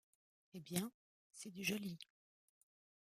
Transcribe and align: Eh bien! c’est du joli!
Eh 0.55 0.59
bien! 0.59 0.91
c’est 1.31 1.51
du 1.51 1.63
joli! 1.63 1.99